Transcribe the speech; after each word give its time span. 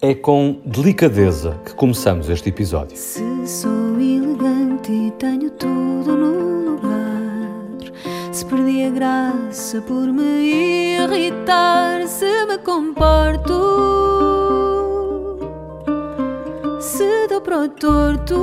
É 0.00 0.14
com 0.14 0.60
delicadeza 0.64 1.60
que 1.64 1.74
começamos 1.74 2.28
este 2.28 2.50
episódio. 2.50 2.96
Se 2.96 3.20
sou 3.44 3.98
elegante 3.98 4.92
e 4.92 5.10
tenho 5.18 5.50
tudo 5.50 6.16
no 6.16 6.70
lugar, 6.70 7.92
se 8.30 8.44
perdi 8.46 8.84
a 8.84 8.90
graça 8.90 9.82
por 9.82 10.06
me 10.06 11.02
irritar, 11.02 12.06
se 12.06 12.46
me 12.46 12.58
comporto, 12.58 13.58
se 16.80 17.26
dou 17.26 17.40
para 17.40 17.62
o 17.64 17.68
torto, 17.68 18.36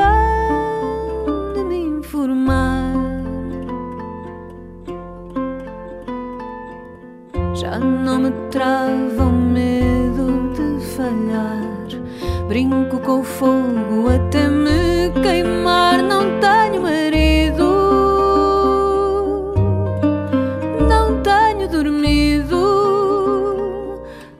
há 0.00 1.52
de 1.54 1.64
me 1.64 1.78
informar. 1.98 2.94
Já 7.52 7.80
não 7.80 8.20
me 8.20 8.30
trava 8.52 9.15
Brinco 12.66 12.98
com 12.98 13.22
fogo 13.22 14.08
até 14.08 14.48
me 14.48 15.10
queimar. 15.22 16.02
Não 16.02 16.40
tenho 16.40 16.82
marido, 16.82 17.64
não 20.88 21.22
tenho 21.22 21.68
dormido. 21.68 22.56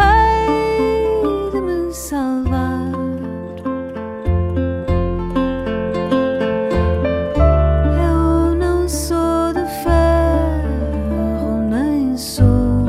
Hei 0.00 1.50
de 1.52 1.60
me 1.60 1.94
salvar. 1.94 2.90
Eu 8.00 8.56
não 8.56 8.88
sou 8.88 9.52
de 9.52 9.64
ferro, 9.84 11.68
nem 11.70 12.16
sou 12.16 12.84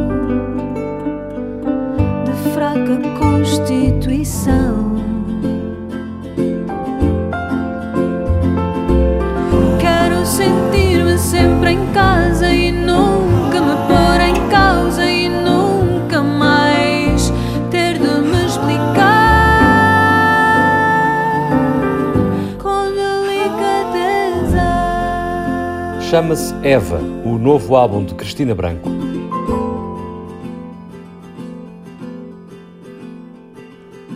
de 2.25 2.33
fraca 2.51 2.97
constituição. 3.19 4.98
Em 11.79 11.93
casa 11.93 12.53
e 12.53 12.71
nunca 12.71 13.61
me 13.61 13.75
pôr 13.87 14.19
em 14.21 14.49
causa 14.49 15.05
e 15.05 15.29
nunca 15.29 16.21
mais 16.21 17.31
ter 17.71 17.93
de 17.93 18.21
me 18.21 18.45
explicar 18.45 18.99
com 22.61 22.91
delicadeza. 22.91 24.61
Chama-se 26.01 26.53
Eva, 26.63 26.99
o 27.23 27.37
novo 27.37 27.75
álbum 27.75 28.03
de 28.03 28.13
Cristina 28.15 28.53
Branco. 28.53 28.89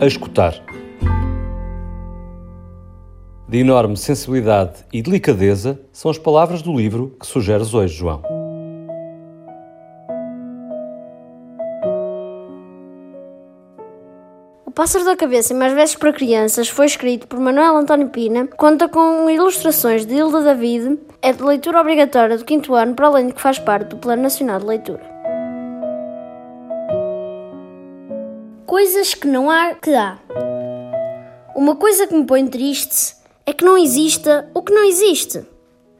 A 0.00 0.06
escutar. 0.06 0.73
De 3.46 3.58
enorme 3.58 3.94
sensibilidade 3.94 4.86
e 4.90 5.02
delicadeza 5.02 5.78
são 5.92 6.10
as 6.10 6.16
palavras 6.16 6.62
do 6.62 6.74
livro 6.74 7.14
que 7.20 7.26
sugeres 7.26 7.74
hoje, 7.74 7.94
João. 7.94 8.22
O 14.64 14.70
Pássaro 14.70 15.04
da 15.04 15.14
Cabeça 15.14 15.52
e 15.52 15.56
Mais 15.56 15.74
Versos 15.74 15.96
para 15.96 16.14
Crianças 16.14 16.70
foi 16.70 16.86
escrito 16.86 17.28
por 17.28 17.38
Manuel 17.38 17.76
António 17.76 18.08
Pina, 18.08 18.46
conta 18.46 18.88
com 18.88 19.28
ilustrações 19.28 20.06
de 20.06 20.14
Hilda 20.14 20.40
David, 20.40 20.98
é 21.20 21.30
de 21.30 21.42
leitura 21.42 21.82
obrigatória 21.82 22.38
do 22.38 22.46
quinto 22.46 22.74
ano, 22.74 22.94
para 22.94 23.08
além 23.08 23.26
de 23.26 23.34
que 23.34 23.42
faz 23.42 23.58
parte 23.58 23.88
do 23.88 23.98
Plano 23.98 24.22
Nacional 24.22 24.58
de 24.58 24.66
Leitura. 24.66 25.04
Coisas 28.64 29.12
que 29.12 29.26
não 29.28 29.50
há 29.50 29.74
que 29.74 29.94
há. 29.94 30.18
Uma 31.54 31.76
coisa 31.76 32.06
que 32.06 32.14
me 32.14 32.24
põe 32.24 32.48
triste 32.48 33.22
é 33.46 33.52
que 33.52 33.64
não 33.64 33.76
exista 33.76 34.50
o 34.54 34.62
que 34.62 34.72
não 34.72 34.84
existe. 34.84 35.44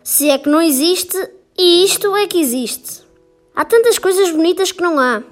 Se 0.02 0.30
é 0.30 0.38
que 0.38 0.48
não 0.48 0.62
existe, 0.62 1.16
e 1.58 1.84
isto 1.84 2.14
é 2.16 2.26
que 2.26 2.40
existe. 2.40 3.02
Há 3.54 3.64
tantas 3.64 3.98
coisas 3.98 4.30
bonitas 4.30 4.72
que 4.72 4.82
não 4.82 4.98
há. 4.98 5.22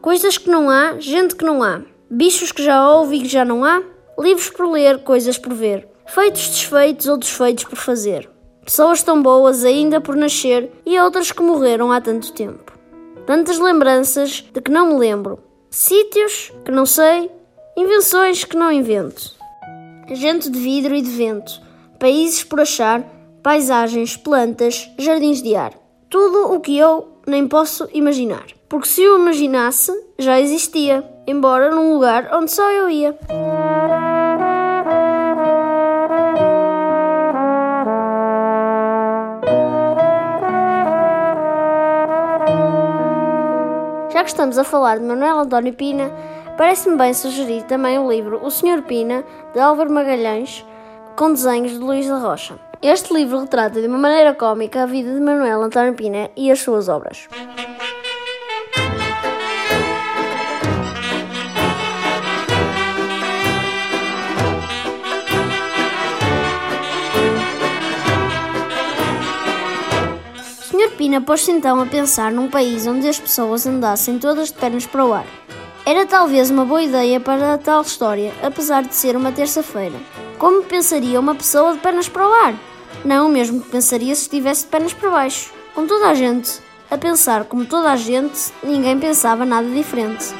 Coisas 0.00 0.38
que 0.38 0.50
não 0.50 0.70
há, 0.70 0.98
gente 0.98 1.34
que 1.34 1.44
não 1.44 1.62
há. 1.62 1.80
Bichos 2.10 2.52
que 2.52 2.62
já 2.62 2.88
houve 2.88 3.16
e 3.16 3.22
que 3.22 3.28
já 3.28 3.44
não 3.44 3.64
há. 3.64 3.82
Livros 4.18 4.50
por 4.50 4.70
ler, 4.70 5.02
coisas 5.02 5.38
por 5.38 5.52
ver. 5.54 5.88
Feitos 6.06 6.48
desfeitos 6.48 7.08
ou 7.08 7.16
desfeitos 7.16 7.64
por 7.64 7.76
fazer. 7.76 8.28
Pessoas 8.64 9.02
tão 9.02 9.22
boas 9.22 9.64
ainda 9.64 10.00
por 10.00 10.14
nascer 10.14 10.70
e 10.84 10.98
outras 10.98 11.32
que 11.32 11.42
morreram 11.42 11.90
há 11.90 12.00
tanto 12.00 12.32
tempo. 12.32 12.72
Tantas 13.26 13.58
lembranças 13.58 14.44
de 14.52 14.60
que 14.60 14.70
não 14.70 14.88
me 14.88 14.98
lembro. 14.98 15.38
Sítios 15.70 16.52
que 16.64 16.70
não 16.70 16.86
sei. 16.86 17.30
Invenções 17.76 18.44
que 18.44 18.56
não 18.56 18.70
invento. 18.70 19.35
Gente 20.08 20.48
de 20.48 20.58
vidro 20.58 20.94
e 20.94 21.02
de 21.02 21.10
vento. 21.10 21.60
Países 21.98 22.44
por 22.44 22.60
achar. 22.60 23.02
Paisagens, 23.42 24.16
plantas, 24.16 24.88
jardins 24.96 25.42
de 25.42 25.56
ar. 25.56 25.72
Tudo 26.08 26.54
o 26.54 26.60
que 26.60 26.78
eu 26.78 27.20
nem 27.26 27.48
posso 27.48 27.88
imaginar. 27.92 28.46
Porque 28.68 28.86
se 28.86 29.02
eu 29.02 29.18
imaginasse, 29.18 29.92
já 30.16 30.40
existia, 30.40 31.04
embora 31.26 31.74
num 31.74 31.94
lugar 31.94 32.30
onde 32.32 32.52
só 32.52 32.70
eu 32.70 32.88
ia. 32.88 33.18
Já 44.12 44.22
que 44.22 44.30
estamos 44.30 44.56
a 44.56 44.64
falar 44.64 44.98
de 44.98 45.04
Manuel 45.04 45.40
António 45.40 45.74
Pina, 45.74 46.12
parece-me 46.56 46.96
bem 46.96 47.12
sugerir 47.12 47.62
também 47.64 47.98
o 47.98 48.10
livro 48.10 48.40
O 48.42 48.50
Senhor 48.50 48.82
Pina, 48.82 49.24
de 49.52 49.60
Álvaro 49.60 49.92
Magalhães, 49.92 50.64
com 51.14 51.32
desenhos 51.32 51.72
de 51.72 51.78
Luís 51.78 52.08
da 52.08 52.18
Rocha. 52.18 52.58
Este 52.80 53.12
livro 53.12 53.40
retrata 53.40 53.80
de 53.80 53.86
uma 53.86 53.98
maneira 53.98 54.34
cómica 54.34 54.82
a 54.82 54.86
vida 54.86 55.12
de 55.12 55.20
Manuel 55.20 55.62
António 55.62 55.94
Pina 55.94 56.30
e 56.36 56.50
as 56.50 56.60
suas 56.60 56.88
obras. 56.88 57.28
Sr. 70.62 70.90
Pina 70.96 71.20
pôs-se 71.20 71.50
então 71.50 71.80
a 71.80 71.86
pensar 71.86 72.30
num 72.30 72.48
país 72.48 72.86
onde 72.86 73.08
as 73.08 73.18
pessoas 73.18 73.66
andassem 73.66 74.18
todas 74.18 74.48
de 74.48 74.54
pernas 74.54 74.86
para 74.86 75.04
o 75.04 75.12
ar. 75.12 75.45
Era 75.88 76.04
talvez 76.04 76.50
uma 76.50 76.64
boa 76.64 76.82
ideia 76.82 77.20
para 77.20 77.54
a 77.54 77.58
tal 77.58 77.80
história, 77.82 78.34
apesar 78.42 78.82
de 78.82 78.92
ser 78.92 79.16
uma 79.16 79.30
terça-feira. 79.30 79.94
Como 80.36 80.64
pensaria 80.64 81.20
uma 81.20 81.32
pessoa 81.32 81.74
de 81.74 81.78
pernas 81.78 82.08
para 82.08 82.28
o 82.28 82.32
ar? 82.32 82.54
Não 83.04 83.28
o 83.28 83.28
mesmo 83.28 83.60
que 83.60 83.70
pensaria 83.70 84.12
se 84.16 84.22
estivesse 84.22 84.64
de 84.64 84.70
pernas 84.70 84.92
para 84.92 85.10
baixo. 85.10 85.52
Com 85.76 85.86
toda 85.86 86.08
a 86.08 86.14
gente 86.14 86.60
a 86.90 86.98
pensar 86.98 87.44
como 87.44 87.64
toda 87.66 87.92
a 87.92 87.96
gente, 87.96 88.52
ninguém 88.64 88.98
pensava 88.98 89.46
nada 89.46 89.68
diferente. 89.68 90.34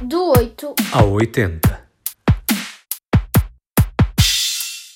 Do 0.00 0.32
8 0.38 0.74
Ao 0.90 1.10
80. 1.10 1.79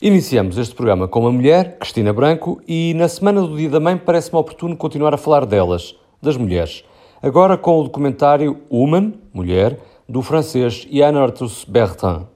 Iniciamos 0.05 0.59
este 0.59 0.75
programa 0.75 1.09
com 1.09 1.21
uma 1.21 1.33
mulher, 1.33 1.79
Cristina 1.79 2.13
Branco, 2.13 2.61
e 2.69 2.93
na 2.93 3.09
semana 3.09 3.41
do 3.41 3.57
Dia 3.57 3.71
da 3.71 3.81
Mãe 3.81 3.97
parece-me 3.97 4.39
oportuno 4.39 4.77
continuar 4.77 5.15
a 5.15 5.17
falar 5.17 5.47
delas, 5.47 5.97
das 6.21 6.37
mulheres. 6.37 6.85
Agora 7.23 7.57
com 7.57 7.81
o 7.81 7.85
documentário 7.85 8.59
Woman, 8.71 9.15
Mulher, 9.33 9.81
do 10.07 10.21
francês 10.21 10.87
Yann 10.93 11.17
Arthus 11.17 11.65
Bertrand. 11.65 12.27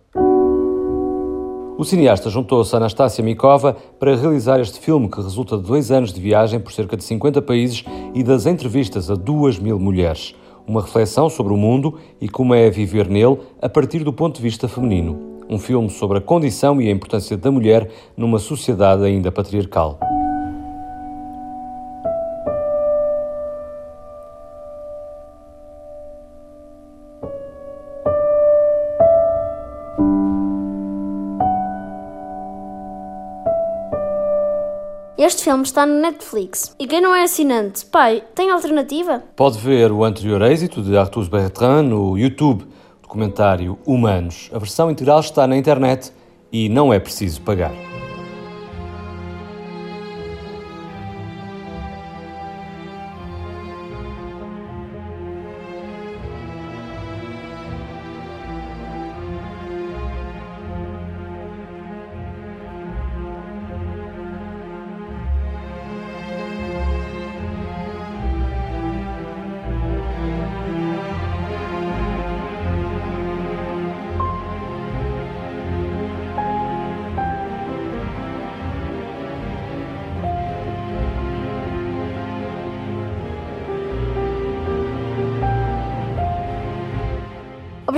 O 1.77 1.85
cineasta 1.85 2.31
juntou-se 2.31 2.75
a 2.75 2.79
Anastácia 2.79 3.23
Mikova 3.23 3.77
para 4.01 4.17
realizar 4.17 4.59
este 4.61 4.81
filme 4.81 5.11
que 5.11 5.21
resulta 5.21 5.59
de 5.59 5.65
dois 5.65 5.91
anos 5.91 6.11
de 6.11 6.23
viagem 6.23 6.59
por 6.61 6.73
cerca 6.73 6.97
de 6.97 7.05
50 7.05 7.43
países 7.43 7.85
e 8.15 8.23
das 8.23 8.47
entrevistas 8.47 9.11
a 9.11 9.15
duas 9.15 9.59
mil 9.59 9.79
mulheres. 9.79 10.35
Uma 10.67 10.81
reflexão 10.81 11.29
sobre 11.29 11.53
o 11.53 11.57
mundo 11.59 11.99
e 12.19 12.31
como 12.31 12.55
é 12.55 12.71
viver 12.71 13.11
nele 13.11 13.37
a 13.61 13.69
partir 13.69 14.05
do 14.05 14.13
ponto 14.15 14.37
de 14.37 14.43
vista 14.43 14.67
feminino. 14.67 15.38
Um 15.49 15.59
filme 15.59 15.89
sobre 15.89 16.19
a 16.19 16.21
condição 16.21 16.81
e 16.81 16.89
a 16.89 16.93
importância 16.93 17.37
da 17.37 17.51
mulher 17.51 17.91
numa 18.17 18.39
sociedade 18.39 19.03
ainda 19.05 19.33
patriarcal. 19.33 19.99
Este 35.17 35.45
filme 35.45 35.63
está 35.63 35.85
no 35.85 36.01
Netflix. 36.01 36.75
E 36.79 36.87
quem 36.87 37.01
não 37.01 37.15
é 37.15 37.25
assinante, 37.25 37.85
pai, 37.87 38.23
tem 38.35 38.51
alternativa? 38.51 39.23
Pode 39.35 39.59
ver 39.59 39.91
o 39.91 40.05
anterior 40.05 40.41
êxito 40.43 40.81
de 40.81 40.97
Arthur 40.97 41.29
Bertrand 41.29 41.83
no 41.83 42.17
YouTube, 42.17 42.65
documentário 43.09 43.79
Humanos. 43.87 44.51
A 44.53 44.59
versão 44.59 44.91
integral 44.91 45.21
está 45.21 45.47
na 45.47 45.57
internet 45.57 46.13
e 46.53 46.69
não 46.69 46.93
é 46.93 46.99
preciso 46.99 47.41
pagar. 47.41 47.73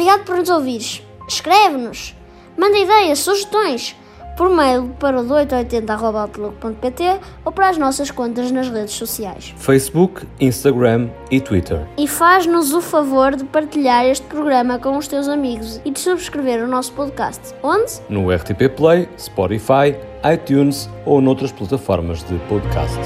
Obrigado 0.00 0.25
por 0.25 0.38
nos 0.38 0.49
ouvires. 0.49 1.02
Escreve-nos. 1.29 2.17
Manda 2.56 2.79
ideias, 2.79 3.19
sugestões 3.19 3.94
por 4.35 4.49
mail 4.49 4.88
para 4.99 5.20
o 5.20 5.29
880.outlook.pt 5.29 7.20
ou 7.44 7.52
para 7.52 7.69
as 7.69 7.76
nossas 7.76 8.11
contas 8.11 8.50
nas 8.50 8.70
redes 8.70 8.94
sociais. 8.94 9.55
Facebook, 9.58 10.26
Instagram 10.41 11.11
e 11.31 11.38
Twitter. 11.38 11.87
E 11.99 12.08
faz-nos 12.08 12.73
o 12.73 12.81
favor 12.81 13.37
de 13.37 13.44
partilhar 13.44 14.06
este 14.06 14.26
programa 14.26 14.79
com 14.79 14.97
os 14.97 15.06
teus 15.06 15.29
amigos 15.29 15.82
e 15.85 15.91
de 15.91 16.00
subscrever 16.00 16.64
o 16.64 16.67
nosso 16.67 16.94
podcast. 16.94 17.55
Onde? 17.62 17.93
No 18.08 18.35
RTP 18.35 18.75
Play, 18.75 19.06
Spotify, 19.19 19.94
iTunes 20.32 20.88
ou 21.05 21.20
noutras 21.20 21.53
plataformas 21.53 22.25
de 22.25 22.38
podcast. 22.49 22.99